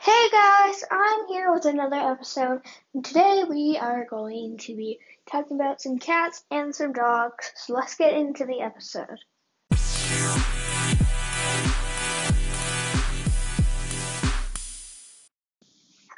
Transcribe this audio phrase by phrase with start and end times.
[0.00, 2.60] Hey guys, I'm here with another episode,
[2.94, 7.50] and today we are going to be talking about some cats and some dogs.
[7.56, 9.18] So let's get into the episode.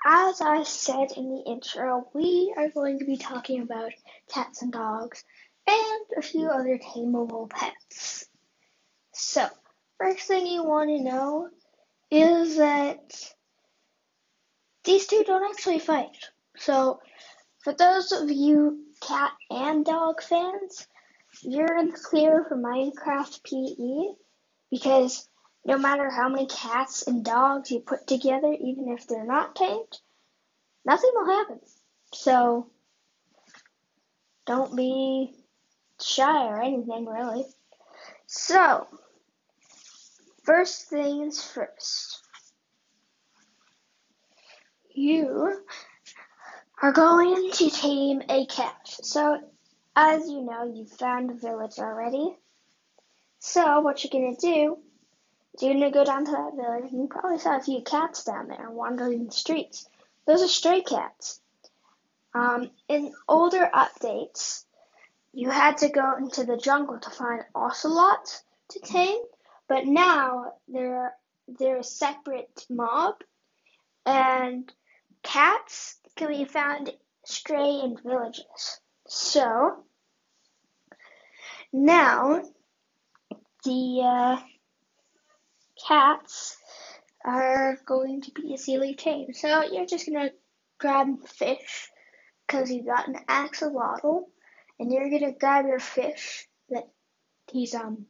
[0.04, 3.92] As I said in the intro, we are going to be talking about
[4.28, 5.24] cats and dogs
[5.66, 8.26] and a few other tameable pets.
[9.14, 9.48] So,
[9.96, 11.48] first thing you want to know
[12.10, 13.00] is that
[14.90, 16.16] these two don't actually fight.
[16.56, 17.00] So,
[17.62, 20.88] for those of you cat and dog fans,
[21.42, 24.16] you're in the clear for Minecraft PE
[24.68, 25.28] because
[25.64, 30.00] no matter how many cats and dogs you put together, even if they're not tamed,
[30.84, 31.60] nothing will happen.
[32.12, 32.68] So,
[34.44, 35.32] don't be
[36.00, 37.44] shy or anything really.
[38.26, 38.88] So,
[40.42, 42.19] first things first
[45.00, 45.64] you
[46.82, 48.76] are going to tame a cat.
[48.84, 49.40] So,
[49.96, 52.36] as you know, you've found a village already.
[53.38, 54.78] So, what you're to do
[55.60, 58.48] you're to go down to that village, and you probably saw a few cats down
[58.48, 59.88] there wandering the streets.
[60.26, 61.40] Those are stray cats.
[62.34, 64.64] Um, in older updates,
[65.32, 69.20] you had to go into the jungle to find ocelots to tame,
[69.68, 71.12] but now they're
[71.58, 73.16] they're a separate mob,
[74.06, 74.72] and
[75.22, 76.92] Cats can be found
[77.24, 78.80] stray in villages.
[79.06, 79.84] So
[81.72, 82.42] now
[83.64, 84.36] the uh,
[85.86, 86.56] cats
[87.24, 89.36] are going to be easily tamed.
[89.36, 90.30] So you're just gonna
[90.78, 91.90] grab fish
[92.46, 94.24] because you got an axolotl,
[94.78, 96.88] and you're gonna grab your fish that
[97.52, 98.06] he's um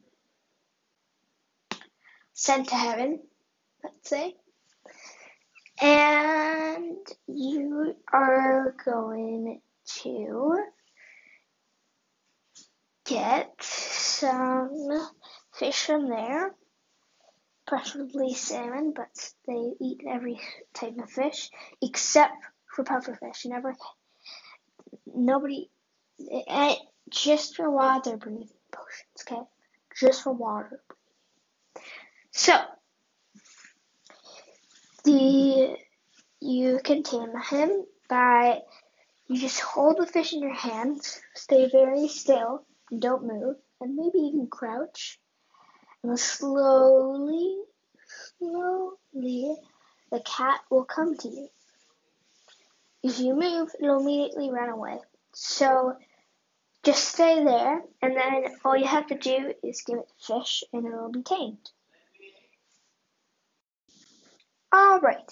[2.33, 3.19] sent to heaven,
[3.83, 4.35] let's say,
[6.91, 9.61] and you are going
[10.03, 10.63] to
[13.05, 15.09] get some
[15.53, 16.53] fish from there,
[17.67, 20.39] preferably salmon, but they eat every
[20.73, 21.49] type of fish
[21.81, 22.33] except
[22.73, 23.45] for pufferfish.
[23.45, 23.75] Never,
[25.13, 25.69] nobody,
[26.47, 26.75] eh,
[27.09, 29.41] just for water breathing potions, okay?
[29.99, 30.81] Just for water.
[32.31, 32.53] So,
[35.03, 35.75] the
[36.41, 38.61] you can tame him by
[39.27, 43.95] you just hold the fish in your hands, stay very still, and don't move, and
[43.95, 45.19] maybe even crouch.
[46.03, 47.57] And slowly,
[48.37, 49.55] slowly,
[50.11, 51.47] the cat will come to you.
[53.03, 54.99] If you move, it'll immediately run away.
[55.33, 55.95] So
[56.83, 60.85] just stay there, and then all you have to do is give it fish, and
[60.85, 61.71] it will be tamed.
[64.75, 65.31] Alright.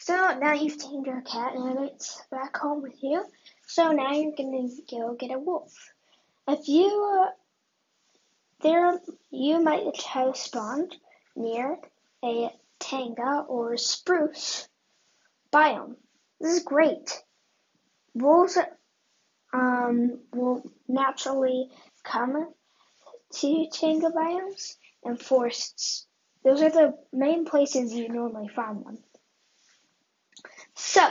[0.00, 3.22] So now you've tamed your cat and it's back home with you.
[3.66, 5.92] So now you're gonna go get a wolf.
[6.48, 7.30] If you uh,
[8.62, 8.98] there,
[9.30, 10.96] you might have spawned
[11.36, 11.78] near
[12.24, 14.66] a taiga or spruce
[15.52, 15.96] biome.
[16.40, 17.22] This is great.
[18.14, 18.56] Wolves
[19.52, 21.70] um, will naturally
[22.04, 22.52] come
[23.34, 26.06] to taiga biomes and forests
[26.42, 28.98] those are the main places you normally find them.
[30.82, 31.06] So,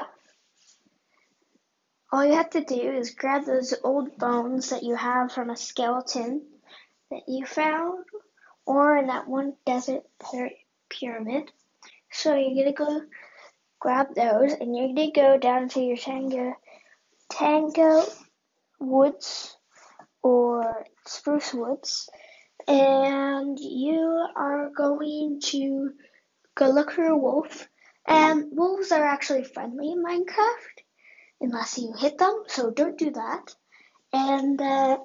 [2.12, 5.56] all you have to do is grab those old bones that you have from a
[5.56, 6.42] skeleton
[7.12, 8.04] that you found
[8.66, 10.02] or in that one desert
[10.90, 11.52] pyramid.
[12.12, 13.06] So you're gonna go
[13.80, 16.56] grab those and you're gonna go down to your Tango
[17.30, 18.06] taiga
[18.80, 19.56] woods
[20.24, 22.10] or spruce woods
[22.68, 25.94] and you are going to
[26.56, 27.70] go look for a wolf.
[28.08, 30.84] And wolves are actually friendly in Minecraft,
[31.42, 33.54] unless you hit them, so don't do that.
[34.12, 34.98] And uh,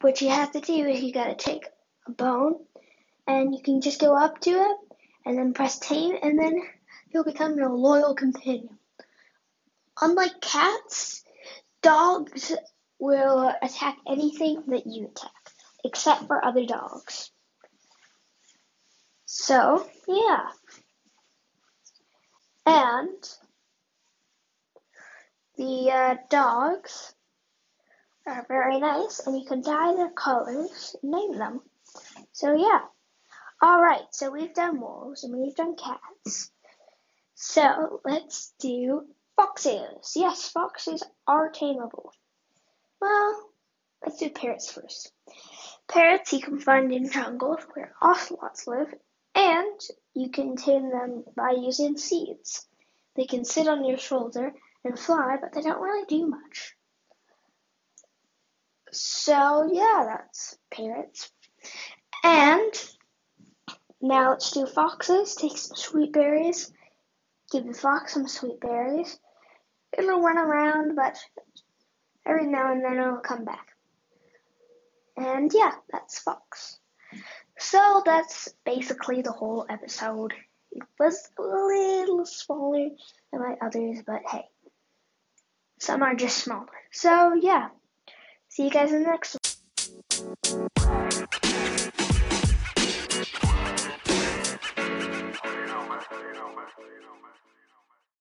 [0.00, 1.64] what you have to do is you gotta take
[2.06, 2.56] a bone,
[3.26, 4.76] and you can just go up to it,
[5.24, 6.60] and then press tame, and then
[7.10, 8.78] he'll become your loyal companion.
[10.00, 11.24] Unlike cats,
[11.82, 12.52] dogs
[12.98, 15.30] will attack anything that you attack
[15.84, 17.30] except for other dogs.
[19.26, 20.48] So, yeah.
[22.74, 23.28] And
[25.56, 27.14] the uh, dogs
[28.26, 31.60] are very nice, and you can dye their colors and name them.
[32.32, 32.80] So, yeah.
[33.64, 36.50] Alright, so we've done wolves and we've done cats.
[37.36, 39.06] So, let's do
[39.36, 40.14] foxes.
[40.16, 42.10] Yes, foxes are tameable.
[43.00, 43.50] Well,
[44.04, 45.12] let's do parrots first.
[45.86, 48.92] Parrots you can find in jungles where ocelots live,
[49.44, 49.80] And
[50.14, 52.66] you can tame them by using seeds.
[53.14, 54.54] They can sit on your shoulder
[54.84, 56.74] and fly, but they don't really do much.
[58.90, 61.30] So, yeah, that's parrots.
[62.22, 62.72] And
[64.00, 65.34] now let's do foxes.
[65.34, 66.72] Take some sweet berries.
[67.52, 69.18] Give the fox some sweet berries.
[69.96, 71.18] It'll run around, but
[72.24, 73.68] every now and then it'll come back.
[75.18, 76.78] And yeah, that's fox.
[77.74, 80.32] So that's basically the whole episode.
[80.70, 82.90] It was a little smaller
[83.32, 84.44] than my others, but hey,
[85.80, 86.68] some are just smaller.
[86.92, 87.70] So yeah,
[88.48, 90.68] see you guys in the next one.